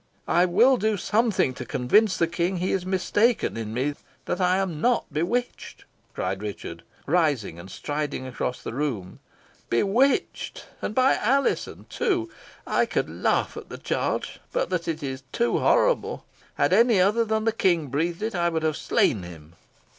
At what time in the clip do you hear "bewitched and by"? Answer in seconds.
9.69-11.17